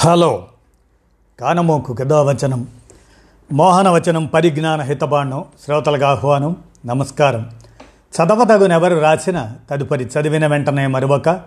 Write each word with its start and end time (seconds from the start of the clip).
Hello. 0.00 0.46
కానమోకు 1.40 1.94
కథావచనం. 1.94 2.66
మోహనవచనం 3.52 4.26
పరిజ్ఞాన 4.26 4.80
హితబాండం 4.80 5.44
శ్రోతలకు 5.64 6.04
ఆహ్వానం 6.04 6.56
నమస్కారం. 6.86 7.50
చదవదగునెవరు 8.16 8.98
రాసిన 8.98 9.52
తదుపరి 9.70 10.04
చదివిన 10.04 10.46
వెంటనే 10.46 10.86
మరొక 10.86 11.40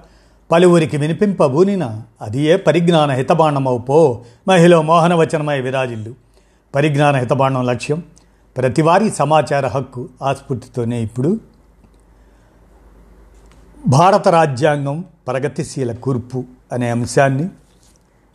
పలువురికి 0.51 0.97
వినిపింపబూనిన 0.97 2.01
అది 2.21 2.41
ఏ 2.41 2.55
పరిజ్ఞాన 2.55 3.12
హితబాండమవు 3.12 3.78
పో 3.78 4.22
మహిళ 4.47 4.78
మోహనవచనమై 4.79 5.62
విరాజిల్లు. 5.62 6.13
పరిజ్ఞాన 6.76 7.15
హితబాండం 7.15 7.65
లక్ష్యం 7.65 8.04
ప్రతివారీ 8.58 9.10
సమాచార 9.10 9.68
హక్కు 9.68 10.10
ఆస్ఫూర్తితోనే 10.24 11.02
ఇప్పుడు. 11.02 11.40
భారత 13.88 14.28
రాజ్యాంగం 14.28 15.06
ప్రగతిశీల 15.28 15.92
కూర్పు 15.94 16.45
అనే 16.72 16.90
అంశాన్ని 16.90 17.49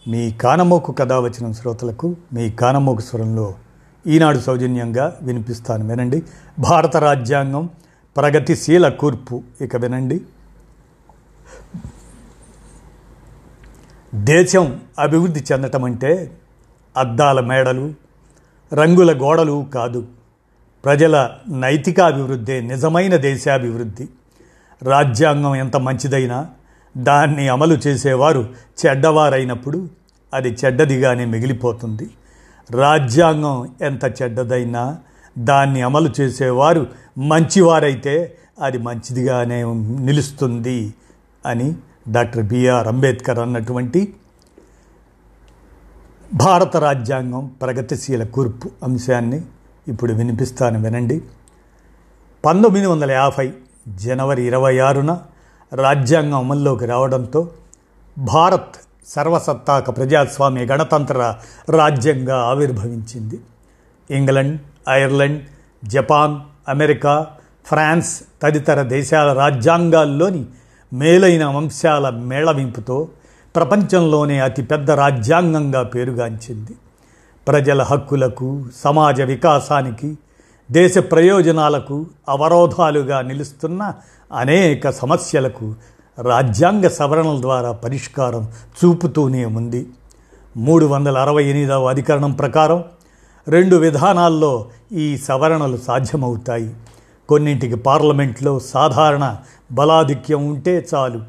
మీ 0.09 0.33
కానమోకు 0.33 0.93
కథ 0.93 1.13
వచ్చిన 1.13 1.53
శ్రోతలకు 1.53 2.17
మీ 2.33 2.51
కానమోకు 2.51 3.01
స్వరంలో 3.01 3.55
ఈనాడు 4.07 4.39
సౌజన్యంగా 4.39 5.17
వినిపిస్తాను 5.23 5.89
వినండి. 5.89 6.23
భారత 6.59 6.97
రాజ్యాంగం 6.97 7.71
ప్రగతిశీల 8.17 8.89
కూర్పు. 8.89 9.43
ఇక 9.61 9.77
వినండి. 9.77 10.21
దేశం 14.15 14.81
అభివృద్ధి 14.99 15.45
చెందటం 15.53 15.85
అంటే 15.85 16.37
అద్దాల 16.97 17.41
మేడలు 17.41 17.95
రంగుల 18.75 19.23
గోడలు 19.23 19.67
కాదు. 19.75 20.07
ప్రజల 20.85 21.31
నైతికాభివృద్ధే 21.51 22.61
నిజమైన 22.61 23.17
దేశాభివృద్ధి. 23.17 24.09
రాజ్యాంగం 24.83 25.57
ఎంత 25.57 25.77
మంచిదైనా 25.77 26.47
దాన్ని 26.97 27.49
అమలు 27.49 27.75
చేసేవారు 27.75 28.49
చెడ్డవారైనప్పుడు 28.87 29.89
అది 30.35 30.57
చెడ్డదిగానే 30.65 31.25
మిగిలిపోతుంది. 31.25 32.11
రాజ్యాంగం 32.71 33.69
ఎంత 33.81 34.23
చెడ్డదైనా 34.23 34.99
దాన్ని 35.39 35.83
అమలు 35.83 36.11
చేసేవారు 36.21 36.87
మంచివారైతే 37.19 38.39
అది 38.63 38.79
మంచిదిగానే 38.79 39.65
నిలుస్తుంది 40.01 40.95
అని 41.47 41.75
డాక్టర్ 42.09 42.43
బిఆర్ 42.43 42.89
అంబేద్కర్ 42.89 43.39
అన్నటువంటి 43.39 44.15
భారత 46.35 46.77
రాజ్యాంగం 46.77 47.51
ప్రగతిశీల 47.63 48.25
కూర్పు 48.25 48.71
అంశాన్ని 48.83 49.43
ఇప్పుడు 49.89 50.13
వినిపిస్తాను 50.13 50.83
వినండి. 50.83 51.23
పంతొమ్మిది 52.45 52.87
వందల 52.87 53.11
యాభై 53.11 53.53
జనవరి 53.89 54.43
ఇరవై 54.47 54.79
ఆరున 54.79 55.21
రాజ్యాంగం 55.75 56.39
అమల్లోకి 56.39 56.87
రావడంతో 56.87 57.49
భారత్ 58.19 58.77
సర్వసత్తాక 59.07 59.97
ప్రజాస్వామ్య 59.97 60.65
గణతంత్ర 60.65 61.35
రాజ్యంగా 61.71 62.39
ఆవిర్భవించింది. 62.39 63.41
England 64.11 64.61
Ireland 64.91 65.43
Japan 65.85 66.41
America 66.69 67.27
France 67.67 68.21
తదితర 68.43 68.83
దేశాల 68.83 69.33
రాజ్యాంగాల్లోని 69.33 70.45
మేలైన 70.93 71.45
అంశాల 71.45 72.11
మేళవింపుతో 72.11 73.09
ప్రపంచంలోనే 73.57 74.41
అతిపెద్ద 74.41 74.91
రాజ్యాంగంగా 74.91 75.83
పేరుగాంచింది. 75.83 76.73
ప్రజల 77.49 77.83
హక్కులకు 77.83 78.65
సమాజ 78.77 79.21
వికాసానికి 79.21 80.19
దేశ 80.71 80.99
ప్రయోజనాలకు 80.99 82.07
అవరోధాలుగా 82.29 83.21
నిలుస్తున్న 83.21 83.95
అనేక 84.33 84.91
సమస్యలకు 84.91 85.75
రాజ్యాంగ 86.23 86.87
సవరణల 86.89 87.41
ద్వారా 87.41 87.73
పరిష్కారం 87.73 88.53
చూపుతూనే 88.79 89.45
ఉంది. 89.45 89.87
మూడు 90.57 90.87
వందల 90.87 91.19
అరవై 91.19 91.45
ఎనిమిదవ 91.45 91.87
అధికరణం 91.87 92.33
ప్రకారం 92.33 92.85
రెండు 93.49 93.77
విధానాల్లో 93.77 94.69
ఈ 94.93 95.17
సవరణలు 95.17 95.77
సాధ్యమవుతాయి. 95.77 96.75
కొన్నింటికి 97.29 97.75
పార్లమెంట్లో 97.75 98.59
సాధారణ 98.59 99.37
బలాధిక్యం 99.73 100.49
ఉంటే 100.49 100.87
చాలు. 100.95 101.21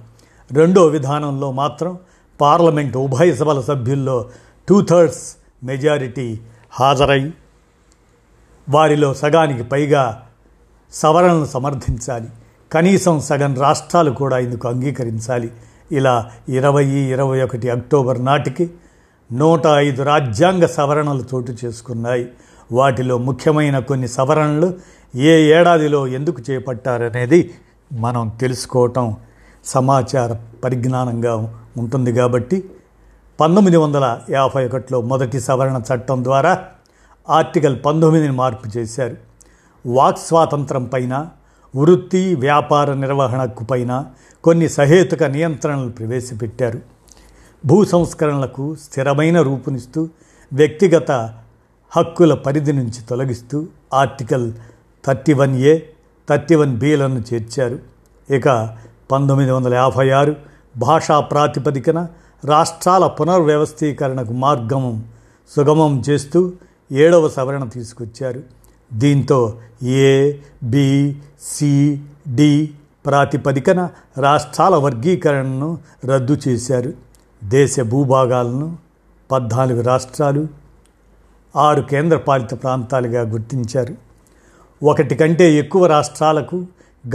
రెండో 0.51 0.85
విధానంలో 0.85 1.51
మాత్రం 1.51 1.97
పార్లమెంట్ 2.41 2.97
ఉభయ 2.97 3.35
సభల 3.35 3.61
సభ్యుల్లో 3.61 4.29
టూ 4.69 4.81
థర్డ్స్ 4.81 5.35
మెజారిటీ 5.63 6.39
హాజరై 6.71 7.33
వారిలో 8.69 9.13
సగానికి 9.13 9.63
పైగా 9.63 10.23
సవరణలు 10.93 11.45
సమర్థించాలి. 11.45 12.27
కనీసం 12.71 13.19
సగం 13.19 13.55
రాష్ట్రాలు 13.55 14.11
కూడా 14.11 14.37
ఇందుకు 14.37 14.67
అంగీకరించాలి. 14.67 15.51
ఇలా 15.91 16.31
ఇరవై 16.49 16.85
ఇరవై 16.85 17.41
ఒకటి 17.41 17.69
అక్టోబర్ 17.69 18.25
నాటికి 18.25 18.69
నూట 19.31 19.67
ఐదు 19.67 20.03
రాజ్యాంగ 20.03 20.65
సవరణలు 20.65 21.23
చోటు 21.35 21.55
చేసుకున్నాయి. 21.65 22.29
వాటిలో 22.71 23.17
ముఖ్యమైన 23.17 23.79
కొన్ని 23.79 24.07
సవరణలు 24.07 24.73
ఏ 25.15 25.59
ఏడాదిలో 25.59 26.07
ఎందుకు 26.07 26.51
చేపట్టారనేది 26.51 27.53
మనం 27.93 28.31
తెలుసుకోవటం 28.41 29.15
సమాచార 29.65 30.35
పరిజ్ఞానంగా 30.63 31.61
ఉంటుంది 31.77 32.13
కాబట్టి 32.13 32.63
పంతొమ్మిది 33.39 33.77
వందల 33.77 34.19
యాభై 34.29 34.65
ఒకటిలో 34.65 35.01
మొదటి 35.01 35.39
సవరణ 35.39 35.81
చట్టం 35.93 36.23
ద్వారా 36.23 36.65
ఆర్టికల్ 37.29 37.79
పంతొమ్మిదిని 37.85 38.31
మార్పు 38.31 38.77
చేశారు. 38.77 39.17
వాక్ 39.85 40.17
స్వాతంత్రం 40.17 40.83
పైన 40.83 41.29
వృత్తి 41.75 42.35
వ్యాపార 42.35 42.93
నిర్వహణకు 42.93 43.63
పైన 43.63 44.05
కొన్ని 44.43 44.69
సహేతుక 44.69 45.23
నియంత్రణలు 45.23 45.89
ప్రవేశపెట్టారు. 45.89 46.79
భూ 47.65 47.85
సంస్కరణలకు 47.85 48.75
స్థిరమైన 48.75 49.41
రూపునిస్తూ 49.41 50.09
వ్యక్తిగత 50.53 51.11
హక్కుల 51.91 52.33
పరిధి 52.33 52.73
నుంచి 52.73 53.01
తొలగిస్తూ 53.09 53.67
article 53.93 54.53
thirty 55.05 55.33
one 55.33 55.59
A 55.59 55.79
thirty 56.29 56.55
one 56.55 56.77
బీలను 56.77 57.23
చేర్చారు. 57.33 57.79
ఇక 58.33 58.77
పంతొమ్మిది 59.11 59.51
వందల 59.51 59.73
యాభై 59.73 60.09
ఆరు 60.09 60.35
భాషా 60.77 61.19
ప్రాతిపదికన 61.19 62.07
రాష్ట్రాల 62.45 63.07
పునర్వ్యవస్థీకరణకు 63.07 64.33
మార్గం 64.33 65.03
సుగమం 65.55 66.03
చేస్తూ 66.09 66.53
ఏడవ 66.91 67.29
సవరణ 67.29 67.63
తీసుకొచ్చారు. 67.63 68.43
దీంతో 68.93 69.57
ఏ 69.83 70.33
బి 70.63 71.15
సి 71.41 72.01
డి 72.27 72.69
ప్రాతిపదికన 73.05 73.89
రాష్ట్రాల 74.17 74.75
వర్గీకరణను 74.75 75.77
రద్దు 76.05 76.37
చేశారు. 76.47 76.93
దేశ 77.43 77.79
భూభాగాలను 77.79 78.77
పద్నాలుగు 79.31 79.81
రాష్ట్రాలు 79.81 80.47
ఆరు 81.55 81.81
కేంద్రపాలిత 81.81 82.63
ప్రాంతాలుగా 82.63 83.21
గుర్తించారు. 83.21 83.95
ఒకటి 84.83 85.15
కంటే 85.15 85.53
ఎక్కువ 85.53 85.85
రాష్ట్రాలకు 85.85 86.65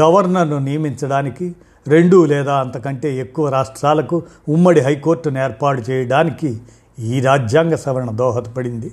గవర్నర్ను 0.01 0.59
నియమించడానికి 0.59 1.55
రెండు 1.87 2.25
లేదా 2.25 2.55
అంతకంటే 2.55 3.17
ఎక్కువ 3.17 3.49
రాష్ట్రాలకు 3.49 4.23
ఉమ్మడి 4.49 4.81
హైకోర్టును 4.81 5.39
ఏర్పాటు 5.39 5.91
చేయడానికి 5.91 6.61
ఈ 6.99 7.21
రాజ్యాంగ 7.21 7.75
సవరణ 7.75 8.11
దోహదపడింది. 8.11 8.91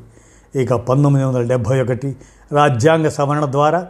ఇక 0.55 0.73
పంతొమ్మిది 0.73 1.25
వందల 1.25 1.41
డెబ్భై 1.41 1.81
ఒకటి 1.81 2.15
రాజ్యాంగ 2.51 3.07
సవరణ 3.07 3.45
ద్వారా 3.45 3.87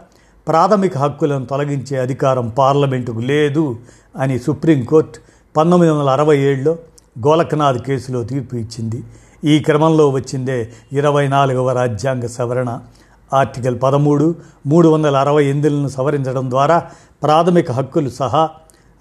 ప్రాథమిక 0.48 0.98
హక్కులను 0.98 1.46
తొలగించే 1.46 1.98
అధికారం 1.98 2.48
పార్లమెంటుకు 2.58 3.20
లేదు 3.20 3.76
అని 4.16 4.38
సుప్రీంకోర్టు 4.38 5.18
పంతొమ్మిది 5.56 5.92
వందల 5.92 6.10
అరవై 6.10 6.38
ఏడులో 6.38 6.78
గోలక్నాథ్ 7.26 7.78
కేసులో 7.78 8.22
తీర్పు 8.22 8.56
ఇచ్చింది. 8.56 9.02
ఈ 9.44 9.58
క్రమంలో 9.58 10.10
వచ్చిందే 10.10 10.72
ఇరవై 10.92 11.28
నాలుగవ 11.28 11.72
రాజ్యాంగ 11.72 12.26
సవరణ. 12.26 12.80
ఆర్టికల్ 13.34 13.78
పదమూడు 13.82 14.34
మూడు 14.66 14.88
వందల 14.88 15.16
అరవై 15.16 15.44
ఎనిమిదిలను 15.44 15.88
సవరించడం 15.88 16.50
ద్వారా 16.50 16.90
ప్రాథమిక 17.22 17.72
హక్కులు 17.72 18.10
సహా 18.10 18.50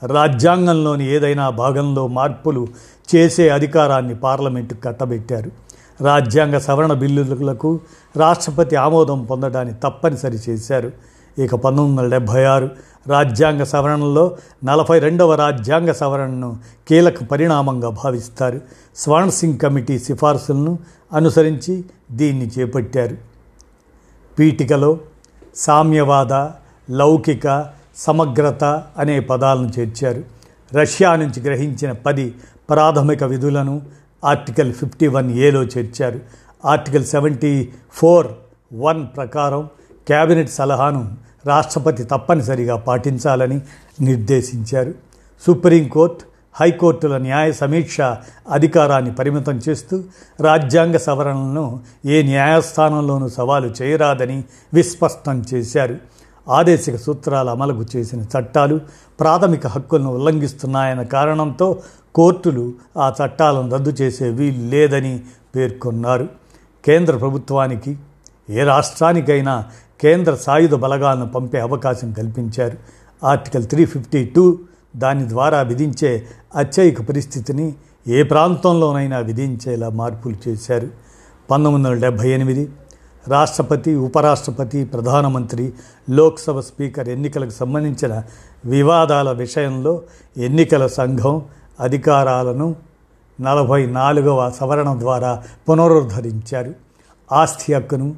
రాజ్యాంగంలోని 0.04 1.12
ఏదైనా 1.12 1.50
భాగంలో 1.50 2.08
మార్పులు 2.08 2.68
చేసే 3.16 3.50
అధికారాన్ని 3.50 4.16
పార్లమెంటు 4.16 4.74
కట్టబెట్టారు. 4.74 5.69
రాజ్యాంగ 6.02 6.58
సవరణ 6.58 6.94
బిల్లులకు 6.94 7.80
రాష్ట్రపతి 8.18 8.76
ఆమోదం 8.76 9.26
పొందడాన్ని 9.26 9.74
తప్పనిసరి 9.74 10.40
చేశారు. 10.50 10.92
ఇక 11.40 11.56
పంతొమ్మిది 11.56 12.02
వందల 12.02 12.12
డెబ్భై 12.12 12.44
ఆరు 12.44 12.70
రాజ్యాంగ 13.08 13.64
సవరణలో 13.64 14.38
నలభై 14.64 15.00
రెండవ 15.00 15.36
రాజ్యాంగ 15.36 15.92
సవరణను 15.92 16.58
కీలక 16.88 17.24
పరిణామంగా 17.24 17.90
భావిస్తారు. 17.90 18.62
స్వర్ణ 18.96 19.30
సింగ్ 19.30 19.58
కమిటీ 19.58 20.00
సిఫార్సులను 20.00 20.80
అనుసరించి 21.14 21.84
దీన్ని 22.12 22.48
చేపట్టారు. 22.48 23.18
పీఠికలో 24.40 25.00
సామ్యవాద 25.56 26.34
లౌకిక 26.92 27.68
సమగ్రత 27.98 28.84
అనే 28.98 29.20
పదాలను 29.20 29.72
చేర్చారు. 29.80 30.24
రష్యా 30.74 31.16
నుంచి 31.16 31.42
గ్రహించిన 31.42 31.92
పది 31.92 32.36
ప్రాథమిక 32.70 33.24
విధులను 33.24 33.82
ఆర్టికల్ 34.24 34.74
ఫిఫ్టీ 34.74 35.08
వన్ 35.08 35.32
ఏలో 35.32 35.64
చేర్చారు. 35.64 36.20
ఆర్టికల్ 36.66 37.06
సెవెంటీ 37.06 37.70
ఫోర్ 37.94 38.28
వన్ 38.74 39.08
ప్రకారం 39.16 39.70
కేబినెట్ 40.08 40.50
సలహాను 40.50 41.18
రాష్ట్రపతి 41.46 42.04
తప్పనిసరిగా 42.04 42.76
పాటించాలని 42.76 43.62
నిర్దేశించారు. 44.02 44.94
సుప్రీంకోర్టు 45.48 46.30
హైకోర్టుల 46.56 47.18
న్యాయ 47.18 47.52
సమీక్ష 47.52 48.02
అధికారాన్ని 48.52 49.16
పరిమితం 49.16 49.62
చేస్తూ 49.70 50.04
రాజ్యాంగ 50.42 50.98
సవరణలను 50.98 51.80
ఏ 52.06 52.22
న్యాయస్థానంలోనూ 52.22 53.30
సవాలు 53.30 53.74
చేయరాదని 53.82 54.44
విస్పష్టం 54.74 55.46
చేశారు. 55.54 55.98
ఆదేశిక 56.50 56.96
సూత్రాల 56.96 57.50
అమలుకు 57.50 57.86
చేసిన 57.96 58.22
చట్టాలు 58.22 58.80
ప్రాథమిక 59.20 59.68
హక్కులను 59.68 60.14
ఉల్లంఘిస్తున్నాయన్న 60.16 61.04
కారణంతో 61.04 61.78
కోర్టులు 62.16 62.74
ఆ 62.98 63.14
చట్టాలను 63.24 63.70
రద్దు 63.70 63.90
చేసే 63.90 64.30
వీలు 64.30 64.70
లేదని 64.70 65.24
పేర్కొన్నారు. 65.56 66.28
కేంద్ర 66.86 67.18
ప్రభుత్వానికి 67.18 67.98
ఏ 68.50 68.64
రాష్ట్రానికైనా 68.64 69.66
కేంద్ర 70.02 70.36
సాయుధ 70.36 70.76
బలగాలను 70.76 71.28
పంపే 71.28 71.60
అవకాశం 71.60 72.14
కల్పించారు. 72.14 72.78
ఆర్టికల్ 73.24 73.64
త్రీ 73.64 73.86
ఫిఫ్టీ 73.86 74.26
టూ 74.26 74.60
దాని 74.96 75.30
ద్వారా 75.30 75.62
విధించే 75.62 76.28
అత్యయిక 76.56 77.02
పరిస్థితిని 77.02 77.74
ఏ 78.08 78.24
ప్రాంతంలోనైనా 78.24 79.18
విధించేలా 79.18 79.90
మార్పులు 79.90 80.50
చేశారు. 80.50 80.88
పంతొమ్మిది 81.52 81.88
వందల 81.88 82.02
డెబ్భై 82.02 82.30
ఎనిమిది 82.30 82.70
రాష్ట్రపతి 83.28 83.96
ఉపరాష్ట్రపతి 83.96 84.86
ప్రధానమంత్రి 84.86 85.74
లోక్సభ 86.10 86.60
స్పీకర్ 86.60 87.10
ఎన్నికలకు 87.10 87.50
సంబంధించిన 87.50 88.24
వివాదాల 88.66 89.32
విషయంలో 89.32 90.02
ఎన్నికల 90.38 90.88
సంఘం 90.88 91.46
అధికారాలను 91.80 92.76
నలభై 93.42 93.86
నాలుగవ 93.86 94.50
సవరణ 94.50 95.00
ద్వారా 95.00 95.44
పునరుద్ధరించారు. 95.70 96.74
ఆస్తి 97.32 97.74
హక్కును 97.74 98.16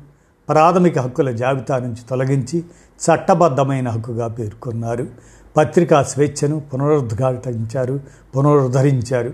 ప్రాథమిక 0.49 0.99
హక్కుల 0.99 1.31
జాబితా 1.31 1.79
నుంచి 1.79 2.01
తొలగించి 2.09 2.59
చట్టబద్ధమైన 3.01 3.89
హక్కుగా 3.89 4.27
పేర్కొన్నారు. 4.27 5.07
పత్రికా 5.57 6.03
స్వేచ్ఛను 6.03 6.59
పునరుద్ఘాటించారు 6.59 7.99
పునరుద్ధరించారు. 8.37 9.33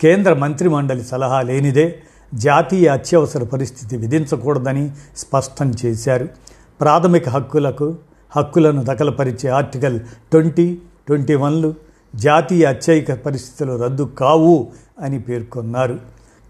కేంద్ర 0.00 0.32
మంత్రిమండలి 0.32 1.04
సలహా 1.04 1.40
లేనిదే 1.42 2.02
జాతీయ 2.36 2.88
అత్యవసర 2.88 3.42
పరిస్థితి 3.42 3.96
విధించకూడదని 3.96 4.90
స్పష్టం 5.16 5.72
చేశారు. 5.84 6.28
ప్రాథమిక 6.80 7.28
హక్కులకు 7.28 7.96
హక్కులను 8.36 8.84
దఖలపరిచే 8.84 9.48
ఆర్టికల్ 9.50 10.00
ట్వంటీ 10.00 10.78
ట్వంటీ 11.06 11.34
వన్లు 11.34 11.74
జాతీయ 12.14 12.64
అత్యయిక 12.64 13.12
పరిస్థితులు 13.12 13.82
రద్దు 13.82 14.02
కావు 14.02 14.68
అని 15.00 15.18
పేర్కొన్నారు. 15.18 15.98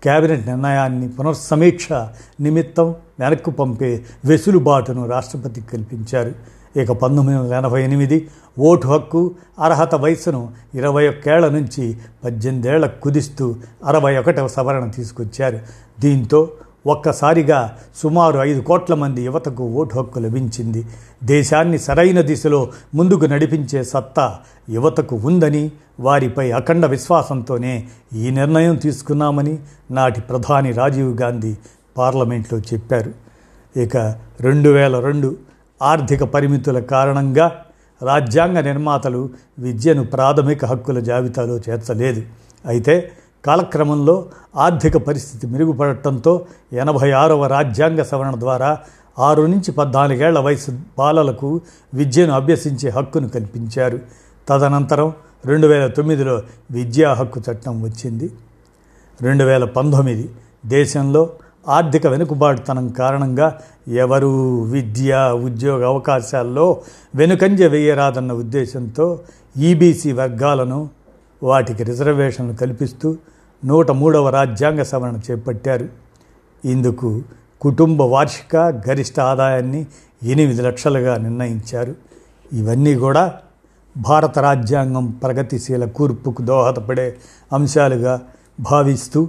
కేబినెట్ 0.04 0.46
నిర్ణయాన్ని 0.46 1.08
పునర్సమీక్ష 1.08 1.92
నిమిత్తం 2.40 2.94
వెనక్కు 3.20 3.50
పంపే 3.50 4.04
వెసులుబాటును 4.24 5.08
రాష్ట్రపతికి 5.08 5.66
కల్పించారు. 5.66 6.55
ఇక 6.76 6.92
పంతొమ్మిది 6.92 7.38
వందల 7.38 7.54
ఎనభై 7.54 7.82
ఎనిమిది 7.82 8.28
ఓటు 8.58 8.88
హక్కు 8.88 9.34
అర్హత 9.58 9.94
వయసును 9.94 10.48
ఇరవై 10.74 11.08
ఒక్కేళ్ళ 11.08 11.48
నుంచి 11.48 11.96
పద్దెనిమిదేళ్ళ 12.24 12.86
కుదిస్తూ 12.86 13.54
అరవై 13.84 14.16
ఒకటవ 14.16 14.48
సవరణ 14.48 14.90
తీసుకొచ్చారు. 14.90 15.58
దీంతో 16.00 16.48
ఒక్కసారిగా 16.86 17.78
సుమారు 17.96 18.38
ఐదు 18.38 18.60
కోట్ల 18.60 18.94
మంది 18.94 19.22
యువతకు 19.22 19.64
ఓటు 19.64 19.98
హక్కు 19.98 20.18
లభించింది. 20.18 20.86
దేశాన్ని 21.24 21.78
సరైన 21.78 22.20
దిశలో 22.20 22.68
ముందుకు 22.94 23.24
నడిపించే 23.24 23.84
సత్తా 23.84 24.38
యువతకు 24.70 25.16
ఉందని 25.16 25.72
వారిపై 26.00 26.50
అఖండ 26.50 26.86
విశ్వాసంతోనే 26.86 27.88
ఈ 28.14 28.30
నిర్ణయం 28.30 28.76
తీసుకున్నామని 28.76 29.58
నాటి 29.90 30.20
ప్రధాని 30.20 30.72
రాజీవ్ 30.72 31.22
గాంధీ 31.22 31.54
పార్లమెంట్లో 31.96 32.58
చెప్పారు. 32.58 33.12
ఇక 33.76 33.96
రెండు 34.40 34.68
వేల 34.68 35.00
రెండు 35.00 35.28
ఆర్థిక 35.82 36.22
పరిమితుల 36.22 36.78
కారణంగా 36.78 37.64
రాజ్యాంగ 38.02 38.60
నిర్మాతలు 38.60 39.30
విద్యను 39.58 40.04
ప్రాథమిక 40.04 40.64
హక్కుల 40.64 41.00
జాబితాలో 41.00 41.56
చేర్చలేదు. 41.56 42.22
అయితే 42.66 43.12
కాలక్రమంలో 43.44 44.26
ఆర్థిక 44.56 44.96
పరిస్థితి 44.96 45.46
మెరుగుపడటంతో 45.46 46.46
ఎనభై 46.72 47.10
ఆరవ 47.10 47.46
రాజ్యాంగ 47.46 48.02
సవరణ 48.02 48.40
ద్వారా 48.40 48.78
ఆరు 49.18 49.42
నుంచి 49.42 49.72
పద్నాలుగేళ్ళ 49.72 50.38
వయసు 50.38 50.78
బాలలకు 50.98 51.60
విద్యను 51.94 52.32
అభ్యసించే 52.32 52.88
హక్కును 52.88 53.28
కల్పించారు. 53.28 53.98
తదనంతరం 54.48 55.12
రెండు 55.46 55.66
వేల 55.66 55.86
తొమ్మిదిలో 55.86 56.42
విద్యా 56.70 57.12
హక్కు 57.12 57.40
చట్టం 57.50 57.82
వచ్చింది. 57.82 58.30
రెండు 59.22 59.44
వేల 59.44 59.64
పంతొమ్మిది 59.64 60.30
దేశంలో 60.66 61.30
ఆర్థిక 61.68 62.06
వెనుకబాటుతనం 62.06 62.88
కారణంగా 62.88 63.58
ఎవరు 63.88 64.62
విద్య 64.62 65.32
ఉద్యోగ 65.44 65.84
అవకాశాల్లో 65.84 66.80
వెనుకంజ 67.14 67.62
వేయరాదన్న 67.62 68.32
ఉద్దేశంతో 68.32 69.20
ఈబీసీ 69.56 70.12
వర్గాలను 70.12 70.88
వాటికి 71.42 71.84
రిజర్వేషన్లు 71.84 72.52
కల్పిస్తూ 72.52 73.16
నూట 73.64 73.90
మూడవ 73.90 74.28
రాజ్యాంగ 74.28 74.82
సవరణ 74.82 75.18
చేపట్టారు. 75.30 75.88
ఇందుకు 76.64 77.22
కుటుంబ 77.60 78.02
వార్షిక 78.02 78.56
గరిష్ట 78.56 79.20
ఆదాయాన్ని 79.20 79.86
ఎనిమిది 80.22 80.62
లక్షలుగా 80.62 81.16
నిర్ణయించారు. 81.16 81.94
ఇవన్నీ 82.52 82.94
కూడా 82.94 83.34
భారత 83.96 84.38
రాజ్యాంగం 84.38 85.10
ప్రగతిశీల 85.10 85.84
కూర్పుకు 85.84 86.42
దోహదపడే 86.42 87.16
అంశాలుగా 87.52 88.20
భావిస్తూ 88.60 89.28